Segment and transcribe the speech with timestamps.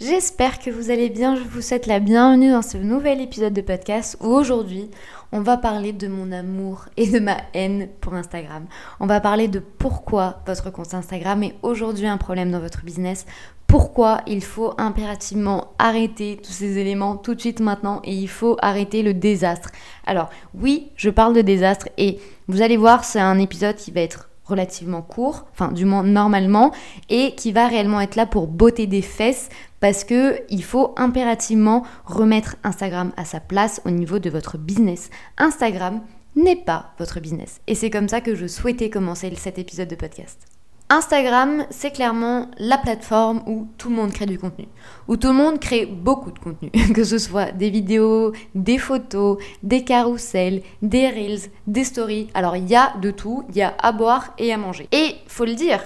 [0.00, 3.60] J'espère que vous allez bien, je vous souhaite la bienvenue dans ce nouvel épisode de
[3.60, 4.90] podcast où aujourd'hui
[5.30, 8.66] on va parler de mon amour et de ma haine pour Instagram.
[8.98, 13.24] On va parler de pourquoi votre compte Instagram est aujourd'hui un problème dans votre business,
[13.68, 18.56] pourquoi il faut impérativement arrêter tous ces éléments tout de suite maintenant et il faut
[18.62, 19.70] arrêter le désastre.
[20.06, 20.28] Alors
[20.60, 24.28] oui, je parle de désastre et vous allez voir, c'est un épisode qui va être
[24.44, 26.72] relativement court, enfin du moins normalement,
[27.08, 29.48] et qui va réellement être là pour botter des fesses
[29.84, 35.10] parce que il faut impérativement remettre Instagram à sa place au niveau de votre business.
[35.36, 36.00] Instagram
[36.36, 37.60] n'est pas votre business.
[37.66, 40.40] Et c'est comme ça que je souhaitais commencer cet épisode de podcast.
[40.88, 44.68] Instagram, c'est clairement la plateforme où tout le monde crée du contenu,
[45.06, 49.36] où tout le monde crée beaucoup de contenu, que ce soit des vidéos, des photos,
[49.62, 52.30] des carousels, des reels, des stories.
[52.32, 54.88] Alors il y a de tout, il y a à boire et à manger.
[54.92, 55.82] Et faut le dire,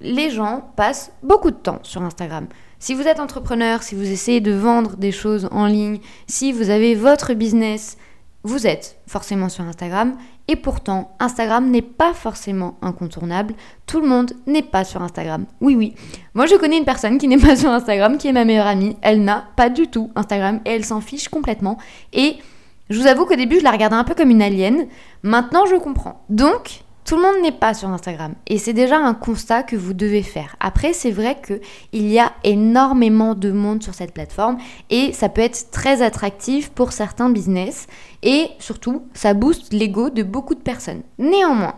[0.00, 2.46] les gens passent beaucoup de temps sur Instagram.
[2.82, 6.68] Si vous êtes entrepreneur, si vous essayez de vendre des choses en ligne, si vous
[6.68, 7.96] avez votre business,
[8.42, 10.16] vous êtes forcément sur Instagram
[10.48, 13.54] et pourtant Instagram n'est pas forcément incontournable.
[13.86, 15.46] Tout le monde n'est pas sur Instagram.
[15.60, 15.94] Oui oui.
[16.34, 18.96] Moi je connais une personne qui n'est pas sur Instagram, qui est ma meilleure amie.
[19.00, 21.78] Elle n'a pas du tout Instagram et elle s'en fiche complètement.
[22.12, 22.38] Et
[22.90, 24.88] je vous avoue qu'au début je la regardais un peu comme une alien.
[25.22, 26.24] Maintenant je comprends.
[26.30, 29.92] Donc tout le monde n'est pas sur Instagram et c'est déjà un constat que vous
[29.92, 30.56] devez faire.
[30.60, 34.58] Après, c'est vrai qu'il y a énormément de monde sur cette plateforme
[34.90, 37.86] et ça peut être très attractif pour certains business
[38.22, 41.02] et surtout, ça booste l'ego de beaucoup de personnes.
[41.18, 41.74] Néanmoins,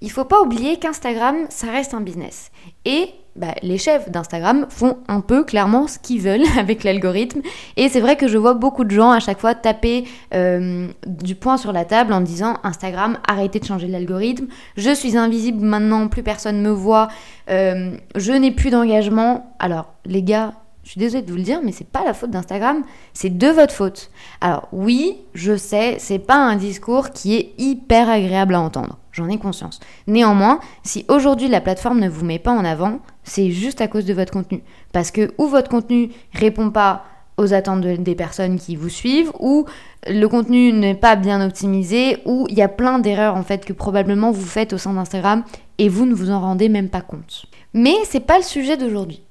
[0.00, 2.52] il faut pas oublier qu'Instagram, ça reste un business.
[2.84, 7.40] Et bah, les chefs d'Instagram font un peu clairement ce qu'ils veulent avec l'algorithme.
[7.76, 10.04] Et c'est vrai que je vois beaucoup de gens à chaque fois taper
[10.34, 14.46] euh, du poing sur la table en disant Instagram, arrêtez de changer l'algorithme,
[14.76, 17.08] je suis invisible maintenant, plus personne me voit,
[17.48, 19.54] euh, je n'ai plus d'engagement.
[19.58, 20.54] Alors les gars,
[20.88, 22.82] je suis désolée de vous le dire, mais c'est pas la faute d'Instagram,
[23.12, 24.10] c'est de votre faute.
[24.40, 28.96] Alors oui, je sais, c'est pas un discours qui est hyper agréable à entendre.
[29.12, 29.80] J'en ai conscience.
[30.06, 34.06] Néanmoins, si aujourd'hui la plateforme ne vous met pas en avant, c'est juste à cause
[34.06, 34.62] de votre contenu.
[34.94, 37.04] Parce que ou votre contenu répond pas
[37.36, 39.66] aux attentes des personnes qui vous suivent, ou
[40.06, 43.74] le contenu n'est pas bien optimisé, ou il y a plein d'erreurs en fait que
[43.74, 45.44] probablement vous faites au sein d'Instagram
[45.76, 47.44] et vous ne vous en rendez même pas compte.
[47.74, 49.22] Mais c'est pas le sujet d'aujourd'hui.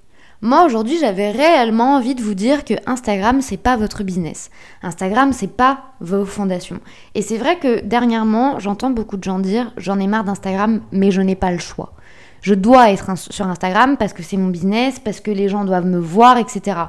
[0.43, 4.51] Moi aujourd'hui, j'avais réellement envie de vous dire que Instagram c'est pas votre business.
[4.83, 6.79] Instagram c'est pas vos fondations.
[7.15, 11.09] Et c'est vrai que dernièrement, j'entends beaucoup de gens dire j'en ai marre d'Instagram, mais
[11.09, 11.93] je n'ai pas le choix.
[12.41, 15.87] Je dois être sur Instagram parce que c'est mon business, parce que les gens doivent
[15.87, 16.81] me voir, etc.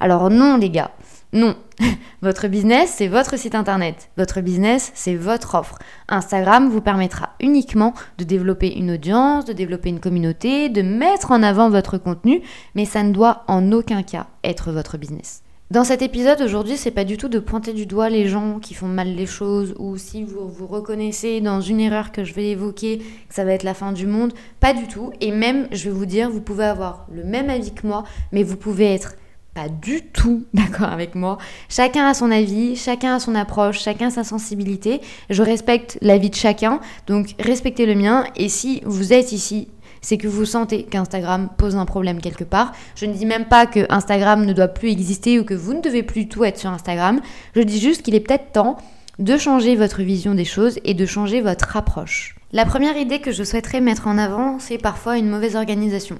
[0.00, 0.90] Alors non les gars,
[1.32, 1.56] non.
[2.22, 4.10] votre business, c'est votre site internet.
[4.16, 5.78] Votre business, c'est votre offre.
[6.08, 11.42] Instagram vous permettra uniquement de développer une audience, de développer une communauté, de mettre en
[11.42, 12.42] avant votre contenu,
[12.74, 15.42] mais ça ne doit en aucun cas être votre business.
[15.72, 18.72] Dans cet épisode aujourd'hui, c'est pas du tout de pointer du doigt les gens qui
[18.72, 22.50] font mal les choses ou si vous vous reconnaissez dans une erreur que je vais
[22.50, 22.98] évoquer,
[23.28, 25.10] que ça va être la fin du monde, pas du tout.
[25.20, 28.44] Et même, je vais vous dire, vous pouvez avoir le même avis que moi, mais
[28.44, 29.16] vous pouvez être
[29.56, 31.38] pas du tout d'accord avec moi.
[31.70, 35.00] Chacun a son avis, chacun a son approche, chacun sa sensibilité.
[35.30, 38.24] Je respecte l'avis de chacun, donc respectez le mien.
[38.36, 39.68] Et si vous êtes ici,
[40.02, 42.72] c'est que vous sentez qu'Instagram pose un problème quelque part.
[42.94, 45.80] Je ne dis même pas que Instagram ne doit plus exister ou que vous ne
[45.80, 47.20] devez plus tout être sur Instagram.
[47.54, 48.76] Je dis juste qu'il est peut-être temps
[49.18, 52.36] de changer votre vision des choses et de changer votre approche.
[52.52, 56.18] La première idée que je souhaiterais mettre en avant, c'est parfois une mauvaise organisation.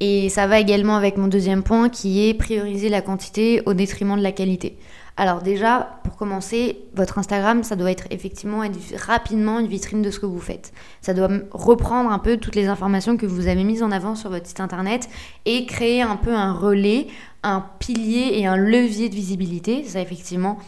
[0.00, 4.16] Et ça va également avec mon deuxième point qui est prioriser la quantité au détriment
[4.16, 4.76] de la qualité.
[5.16, 8.62] Alors déjà, pour commencer, votre Instagram, ça doit être effectivement
[8.96, 10.72] rapidement une vitrine de ce que vous faites.
[11.02, 14.30] Ça doit reprendre un peu toutes les informations que vous avez mises en avant sur
[14.30, 15.08] votre site internet
[15.44, 17.06] et créer un peu un relais,
[17.44, 19.84] un pilier et un levier de visibilité.
[19.84, 20.58] Ça effectivement,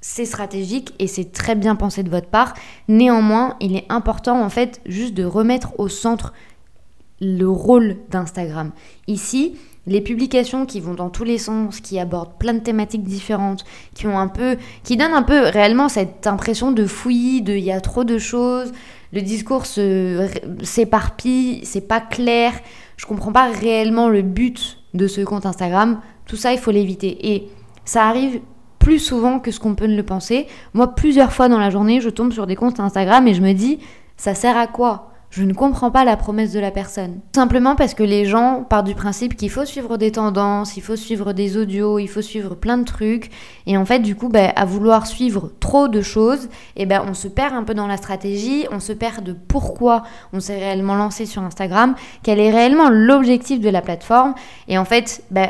[0.00, 2.54] c'est stratégique et c'est très bien pensé de votre part.
[2.86, 6.32] Néanmoins, il est important en fait juste de remettre au centre
[7.20, 8.72] le rôle d'Instagram.
[9.06, 13.64] Ici, les publications qui vont dans tous les sens, qui abordent plein de thématiques différentes,
[13.94, 17.64] qui ont un peu, qui donnent un peu réellement cette impression de fouillis, de il
[17.64, 18.72] y a trop de choses,
[19.12, 19.64] le discours
[20.62, 22.52] s'éparpille, c'est pas clair,
[22.96, 26.00] je comprends pas réellement le but de ce compte Instagram.
[26.26, 27.34] Tout ça, il faut l'éviter.
[27.34, 27.48] Et
[27.84, 28.40] ça arrive
[28.78, 30.46] plus souvent que ce qu'on peut le penser.
[30.74, 33.52] Moi, plusieurs fois dans la journée, je tombe sur des comptes Instagram et je me
[33.52, 33.78] dis,
[34.16, 35.12] ça sert à quoi?
[35.30, 37.20] Je ne comprends pas la promesse de la personne.
[37.34, 40.96] Simplement parce que les gens partent du principe qu'il faut suivre des tendances, il faut
[40.96, 43.30] suivre des audios, il faut suivre plein de trucs.
[43.66, 47.14] Et en fait, du coup, ben, à vouloir suivre trop de choses, eh ben, on
[47.14, 50.94] se perd un peu dans la stratégie, on se perd de pourquoi on s'est réellement
[50.94, 54.34] lancé sur Instagram, quel est réellement l'objectif de la plateforme.
[54.68, 55.48] Et en fait, ben,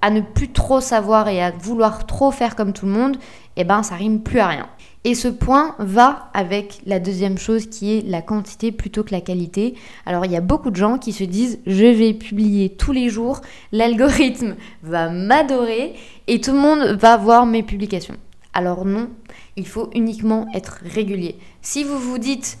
[0.00, 3.16] à ne plus trop savoir et à vouloir trop faire comme tout le monde,
[3.56, 4.66] eh ben, ça rime plus à rien.
[5.04, 9.20] Et ce point va avec la deuxième chose qui est la quantité plutôt que la
[9.20, 9.74] qualité.
[10.06, 13.08] Alors il y a beaucoup de gens qui se disent je vais publier tous les
[13.08, 13.40] jours,
[13.70, 15.94] l'algorithme va m'adorer
[16.26, 18.16] et tout le monde va voir mes publications.
[18.52, 19.08] Alors non,
[19.56, 21.38] il faut uniquement être régulier.
[21.62, 22.58] Si vous vous dites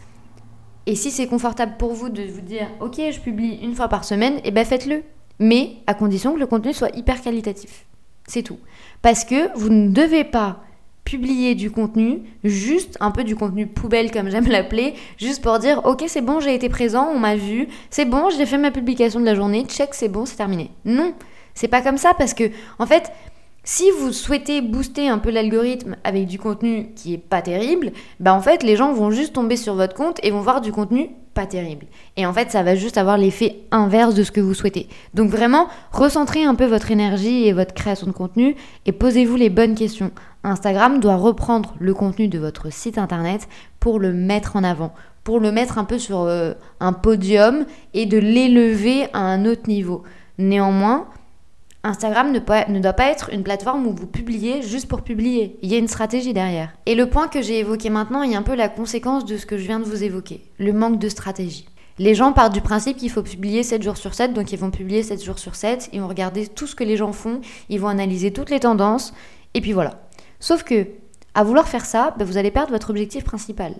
[0.86, 4.04] et si c'est confortable pour vous de vous dire ok je publie une fois par
[4.04, 5.02] semaine, et eh ben faites-le.
[5.40, 7.86] Mais à condition que le contenu soit hyper qualitatif.
[8.26, 8.58] C'est tout.
[9.02, 10.62] Parce que vous ne devez pas
[11.08, 15.80] publier du contenu, juste un peu du contenu poubelle comme j'aime l'appeler, juste pour dire
[15.84, 19.18] ok c'est bon j'ai été présent, on m'a vu, c'est bon j'ai fait ma publication
[19.18, 20.70] de la journée, check c'est bon c'est terminé.
[20.84, 21.14] Non,
[21.54, 22.44] c'est pas comme ça parce que
[22.78, 23.10] en fait
[23.70, 28.32] si vous souhaitez booster un peu l'algorithme avec du contenu qui est pas terrible, bah
[28.32, 31.10] en fait les gens vont juste tomber sur votre compte et vont voir du contenu
[31.34, 31.84] pas terrible.
[32.16, 34.88] Et en fait, ça va juste avoir l'effet inverse de ce que vous souhaitez.
[35.12, 38.56] Donc vraiment, recentrez un peu votre énergie et votre création de contenu
[38.86, 40.12] et posez-vous les bonnes questions.
[40.44, 43.48] Instagram doit reprendre le contenu de votre site internet
[43.80, 44.94] pour le mettre en avant,
[45.24, 49.68] pour le mettre un peu sur euh, un podium et de l'élever à un autre
[49.68, 50.04] niveau.
[50.38, 51.06] Néanmoins,
[51.88, 55.58] Instagram ne, doit pas être une plateforme où vous publiez juste pour publier.
[55.62, 56.74] Il y a une stratégie derrière.
[56.84, 59.56] Et le point que j'ai évoqué maintenant est un peu la conséquence de ce que
[59.56, 61.66] je viens de vous évoquer, le manque de stratégie.
[61.98, 64.70] Les gens partent du principe qu'il faut publier 7 jours sur 7, donc ils vont
[64.70, 67.40] publier 7 jours sur 7, ils vont regarder tout ce que les gens font,
[67.70, 69.14] ils vont analyser toutes les tendances,
[69.54, 70.02] et puis voilà.
[70.40, 70.86] Sauf que,
[71.34, 73.74] à vouloir faire ça, bah, vous allez perdre votre objectif principal,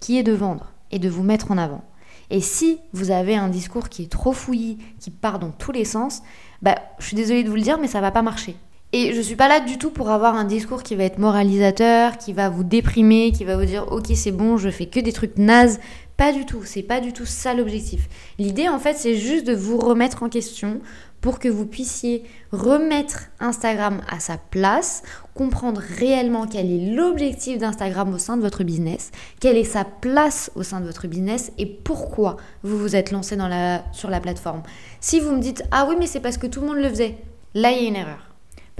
[0.00, 1.84] qui est de vendre et de vous mettre en avant.
[2.30, 5.84] Et si vous avez un discours qui est trop fouillis, qui part dans tous les
[5.84, 6.22] sens,
[6.62, 8.56] bah, je suis désolée de vous le dire, mais ça va pas marcher.
[8.92, 12.18] Et je suis pas là du tout pour avoir un discours qui va être moralisateur,
[12.18, 15.12] qui va vous déprimer, qui va vous dire ok c'est bon, je fais que des
[15.12, 15.78] trucs nazes.
[16.16, 18.08] Pas du tout, c'est pas du tout ça l'objectif.
[18.38, 20.80] L'idée en fait c'est juste de vous remettre en question
[21.20, 25.02] pour que vous puissiez remettre Instagram à sa place,
[25.34, 30.50] comprendre réellement quel est l'objectif d'Instagram au sein de votre business, quelle est sa place
[30.56, 34.18] au sein de votre business et pourquoi vous vous êtes lancé dans la, sur la
[34.18, 34.64] plateforme.
[35.00, 37.18] Si vous me dites ah oui mais c'est parce que tout le monde le faisait,
[37.54, 38.29] là il y a une erreur.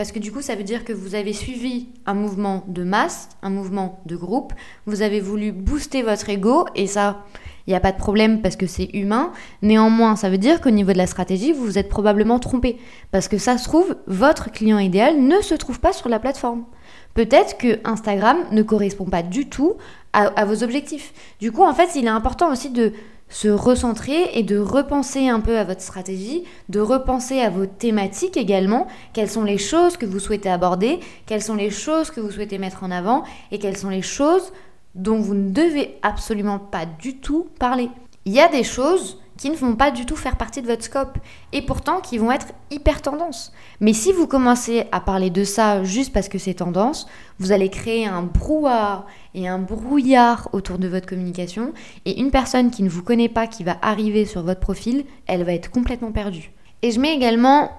[0.01, 3.29] Parce que du coup, ça veut dire que vous avez suivi un mouvement de masse,
[3.43, 4.55] un mouvement de groupe,
[4.87, 7.27] vous avez voulu booster votre ego, et ça,
[7.67, 9.31] il n'y a pas de problème parce que c'est humain.
[9.61, 12.79] Néanmoins, ça veut dire qu'au niveau de la stratégie, vous vous êtes probablement trompé.
[13.11, 16.65] Parce que ça se trouve, votre client idéal ne se trouve pas sur la plateforme.
[17.13, 19.75] Peut-être que Instagram ne correspond pas du tout
[20.15, 21.13] à, à, vos objectifs.
[21.41, 22.95] Du coup, en fait, il est important aussi de
[23.31, 28.37] se recentrer et de repenser un peu à votre stratégie, de repenser à vos thématiques
[28.37, 32.33] également, quelles sont les choses que vous souhaitez aborder, quelles sont les choses que vous
[32.33, 33.23] souhaitez mettre en avant
[33.53, 34.53] et quelles sont les choses
[34.95, 37.89] dont vous ne devez absolument pas du tout parler.
[38.25, 40.85] Il y a des choses qui ne vont pas du tout faire partie de votre
[40.85, 41.17] scope
[41.53, 43.53] et pourtant qui vont être hyper tendance.
[43.81, 47.09] Mais si vous commencez à parler de ça juste parce que c'est tendance,
[47.39, 51.73] vous allez créer un brouhaha et un brouillard autour de votre communication
[52.05, 55.45] et une personne qui ne vous connaît pas, qui va arriver sur votre profil, elle
[55.45, 56.53] va être complètement perdue.
[56.83, 57.71] Et je mets également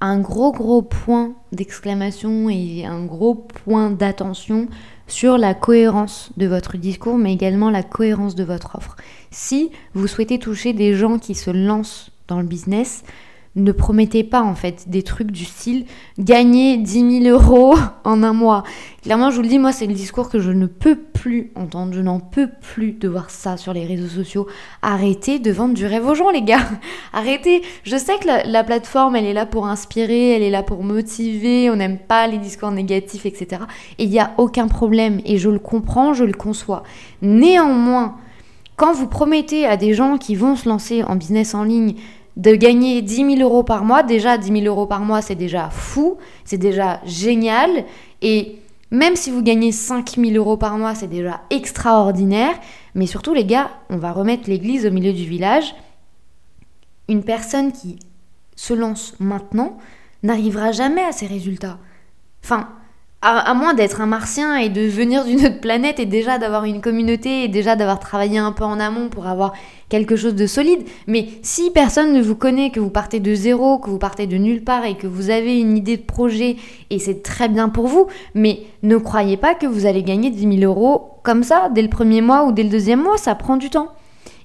[0.00, 4.68] un gros gros point d'exclamation et un gros point d'attention
[5.06, 8.96] sur la cohérence de votre discours, mais également la cohérence de votre offre.
[9.30, 13.02] Si vous souhaitez toucher des gens qui se lancent dans le business,
[13.58, 15.84] ne promettez pas en fait des trucs du style
[16.18, 18.62] gagner 10 000 euros en un mois.
[19.02, 21.92] Clairement, je vous le dis, moi, c'est le discours que je ne peux plus entendre.
[21.92, 24.46] Je n'en peux plus de voir ça sur les réseaux sociaux.
[24.82, 26.66] Arrêtez de vendre du rêve aux gens, les gars.
[27.12, 27.62] Arrêtez.
[27.84, 30.82] Je sais que la, la plateforme, elle est là pour inspirer, elle est là pour
[30.84, 31.70] motiver.
[31.70, 33.62] On n'aime pas les discours négatifs, etc.
[33.98, 35.20] Et il n'y a aucun problème.
[35.24, 36.82] Et je le comprends, je le conçois.
[37.22, 38.16] Néanmoins,
[38.78, 41.94] quand vous promettez à des gens qui vont se lancer en business en ligne
[42.38, 45.70] de gagner 10 000 euros par mois, déjà 10 000 euros par mois, c'est déjà
[45.70, 47.84] fou, c'est déjà génial.
[48.22, 52.58] Et même si vous gagnez 5 000 euros par mois, c'est déjà extraordinaire.
[52.94, 55.74] Mais surtout, les gars, on va remettre l'église au milieu du village.
[57.08, 57.98] Une personne qui
[58.54, 59.76] se lance maintenant
[60.22, 61.78] n'arrivera jamais à ces résultats.
[62.44, 62.68] Enfin,
[63.20, 66.80] à, moins d'être un martien et de venir d'une autre planète et déjà d'avoir une
[66.80, 69.54] communauté et déjà d'avoir travaillé un peu en amont pour avoir
[69.88, 70.84] quelque chose de solide.
[71.08, 74.36] Mais si personne ne vous connaît, que vous partez de zéro, que vous partez de
[74.36, 76.56] nulle part et que vous avez une idée de projet
[76.90, 80.60] et c'est très bien pour vous, mais ne croyez pas que vous allez gagner 10
[80.60, 83.56] 000 euros comme ça dès le premier mois ou dès le deuxième mois, ça prend
[83.56, 83.88] du temps.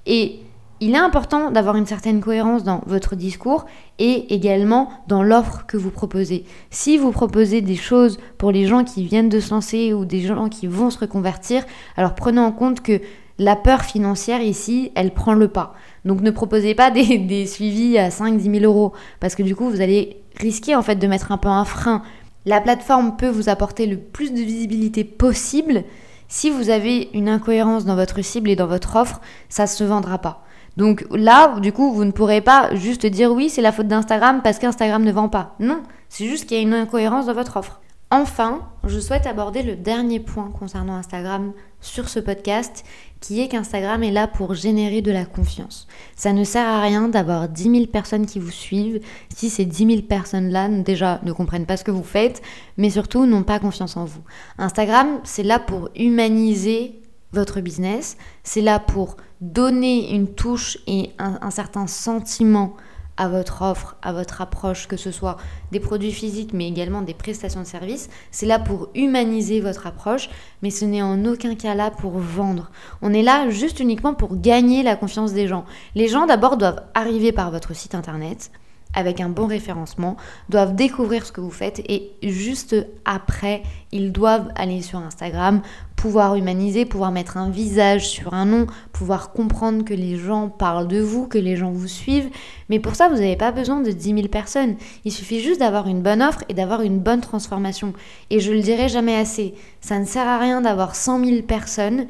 [0.06, 0.40] Et
[0.80, 3.64] il est important d'avoir une certaine cohérence dans votre discours
[3.98, 6.44] et également dans l'offre que vous proposez.
[6.70, 10.22] Si vous proposez des choses pour les gens qui viennent de se lancer ou des
[10.22, 11.64] gens qui vont se reconvertir,
[11.96, 13.00] alors prenez en compte que
[13.38, 15.74] la peur financière ici, elle prend le pas.
[16.04, 19.80] Donc ne proposez pas des, suivis à 5-10 000 euros parce que du coup vous
[19.80, 22.02] allez risquer en fait de mettre un peu un frein.
[22.46, 25.84] La plateforme peut vous apporter le plus de visibilité possible.
[26.28, 29.84] Si vous avez une incohérence dans votre cible et dans votre offre, ça ne se
[29.84, 30.44] vendra pas.
[30.76, 34.40] Donc là, du coup, vous ne pourrez pas juste dire oui, c'est la faute d'Instagram
[34.42, 35.54] parce qu'Instagram ne vend pas.
[35.60, 37.80] Non, c'est juste qu'il y a une incohérence dans votre offre.
[38.10, 42.84] Enfin, je souhaite aborder le dernier point concernant Instagram sur ce podcast,
[43.20, 45.88] qui est qu'Instagram est là pour générer de la confiance.
[46.14, 49.00] Ça ne sert à rien d'avoir 10 000 personnes qui vous suivent
[49.34, 52.42] si ces 10 000 personnes-là déjà ne comprennent pas ce que vous faites,
[52.76, 54.22] mais surtout n'ont pas confiance en vous.
[54.58, 57.00] Instagram, c'est là pour humaniser
[57.34, 62.74] votre business, c'est là pour donner une touche et un, certain sentiment
[63.16, 65.36] à votre offre, à votre approche, que ce soit
[65.70, 68.08] des produits physiques mais également des prestations de services.
[68.30, 70.30] C'est là pour humaniser votre approche,
[70.62, 72.70] mais ce n'est en aucun cas là pour vendre.
[73.02, 75.64] On est là juste uniquement pour gagner la confiance des gens.
[75.94, 78.50] Les gens d'abord doivent arriver par votre site internet,
[78.94, 80.16] avec un bon référencement,
[80.48, 85.62] doivent découvrir ce que vous faites et juste après, ils doivent aller sur Instagram,
[85.96, 90.88] pouvoir humaniser, pouvoir mettre un visage sur un nom, pouvoir comprendre que les gens parlent
[90.88, 92.28] de vous, que les gens vous suivent.
[92.68, 94.76] Mais pour ça, vous n'avez pas besoin de 10 000 personnes.
[95.04, 97.94] Il suffit juste d'avoir une bonne offre et d'avoir une bonne transformation.
[98.30, 102.06] Et je le dirai jamais assez, ça ne sert à rien d'avoir 100 000 personnes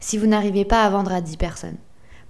[0.00, 1.76] si vous n'arrivez pas à vendre à 10 personnes.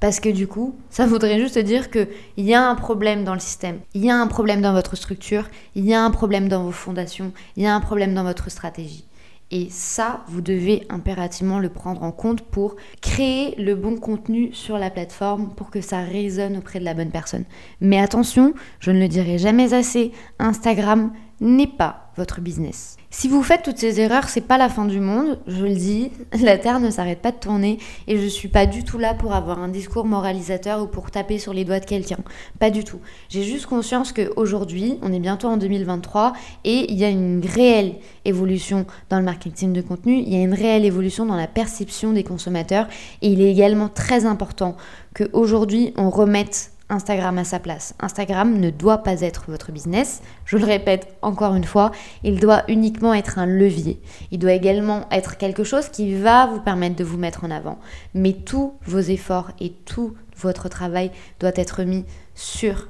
[0.04, 2.06] Parce que du coup, ça voudrait juste dire qu'il
[2.36, 5.48] y a un problème dans le système, il y a un problème dans votre structure,
[5.74, 8.50] il y a un problème dans vos fondations, il y a un problème dans votre
[8.50, 9.06] stratégie.
[9.50, 14.76] Et ça, vous devez impérativement le prendre en compte pour créer le bon contenu sur
[14.76, 17.44] la plateforme pour que ça résonne auprès de la bonne personne.
[17.80, 22.98] Mais attention, je ne le dirai jamais assez, Instagram n'est pas votre business.
[23.16, 26.10] Si vous faites toutes ces erreurs, c'est pas la fin du monde, je le dis,
[26.42, 27.78] la Terre ne s'arrête pas de tourner
[28.08, 31.38] et je suis pas du tout là pour avoir un discours moralisateur ou pour taper
[31.38, 32.18] sur les doigts de quelqu'un.
[32.58, 32.98] Pas du tout.
[33.28, 36.32] J'ai juste conscience qu'aujourd'hui, on est bientôt en 2023
[36.64, 37.94] et il y a une réelle
[38.24, 42.12] évolution dans le marketing de contenu, il y a une réelle évolution dans la perception
[42.12, 42.88] des consommateurs
[43.22, 44.76] et il est également très important
[45.14, 47.94] qu'aujourd'hui on remette Instagram à sa place.
[48.00, 50.22] Instagram ne doit pas être votre business.
[50.44, 54.00] Je le répète encore une fois, il doit uniquement être un levier.
[54.30, 57.78] Il doit également être quelque chose qui va vous permettre de vous mettre en avant.
[58.14, 61.10] Mais tous vos efforts et tout votre travail
[61.40, 62.88] doit être mis sur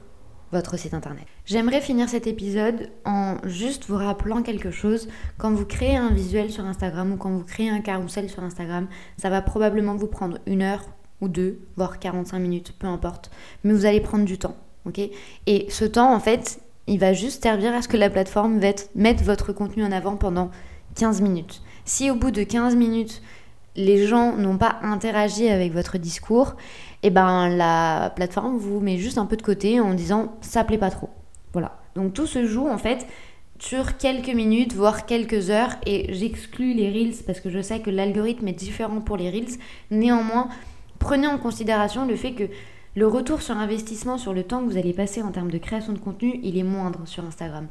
[0.51, 1.25] votre site internet.
[1.47, 5.09] J'aimerais finir cet épisode en juste vous rappelant quelque chose.
[5.37, 8.87] Quand vous créez un visuel sur Instagram ou quand vous créez un carrousel sur Instagram,
[9.19, 10.85] ça va probablement vous prendre une heure
[11.21, 13.31] ou deux, voire 45 minutes, peu importe.
[13.63, 14.57] Mais vous allez prendre du temps,
[14.87, 15.01] ok?
[15.47, 18.61] Et ce temps, en fait, il va juste servir à ce que la plateforme
[18.95, 20.51] mette votre contenu en avant pendant
[20.97, 21.63] 15 minutes.
[21.85, 23.23] Si au bout de 15 minutes,
[23.77, 26.55] les gens n'ont pas interagi avec votre discours,
[27.03, 30.65] et eh ben la plateforme vous met juste un peu de côté en disant ça
[30.65, 31.11] plaît pas trop.
[31.53, 31.79] Voilà.
[31.97, 33.07] Donc tout se joue en fait
[33.59, 37.91] sur quelques minutes, voire quelques heures, et j'exclus les reels parce que je sais que
[37.91, 39.59] l'algorithme est différent pour les reels.
[39.91, 40.49] Néanmoins,
[40.99, 42.45] prenez en considération le fait que
[42.97, 45.93] le retour sur investissement sur le temps que vous allez passer en termes de création
[45.93, 47.67] de contenu, il est moindre sur Instagram.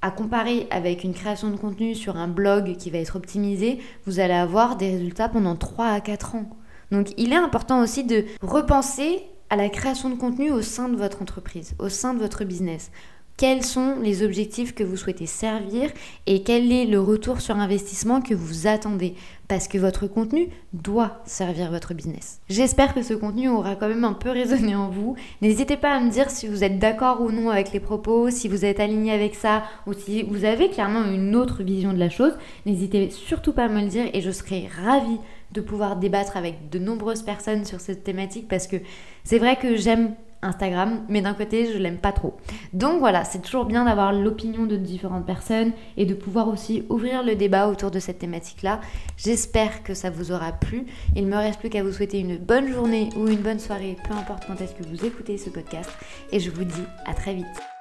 [0.00, 4.20] À comparer avec une création de contenu sur un blog qui va être optimisé, vous
[4.20, 6.48] allez avoir des résultats pendant 3 à 4 ans.
[6.90, 10.96] Donc il est important aussi de repenser à la création de contenu au sein de
[10.96, 12.90] votre entreprise, au sein de votre business
[13.38, 15.90] quels sont les objectifs que vous souhaitez servir
[16.26, 19.14] et quel est le retour sur investissement que vous attendez?
[19.46, 22.40] Parce que votre contenu doit servir votre business.
[22.48, 25.14] J'espère que ce contenu aura quand même un peu résonné en vous.
[25.40, 28.48] N'hésitez pas à me dire si vous êtes d'accord ou non avec les propos, si
[28.48, 32.10] vous êtes aligné avec ça ou si vous avez clairement une autre vision de la
[32.10, 32.32] chose.
[32.66, 35.20] N'hésitez surtout pas à me le dire et je serai ravie
[35.52, 38.76] de pouvoir débattre avec de nombreuses personnes sur cette thématique parce que
[39.22, 42.36] c'est vrai que j'aime Instagram, mais d'un côté, je l'aime pas trop.
[42.72, 47.22] Donc voilà, c'est toujours bien d'avoir l'opinion de différentes personnes et de pouvoir aussi ouvrir
[47.22, 48.80] le débat autour de cette thématique-là.
[49.16, 50.86] J'espère que ça vous aura plu.
[51.16, 54.14] Il me reste plus qu'à vous souhaiter une bonne journée ou une bonne soirée, peu
[54.14, 55.90] importe quand est-ce que vous écoutez ce podcast.
[56.32, 57.77] Et je vous dis à très vite.